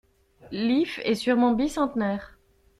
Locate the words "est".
1.03-1.13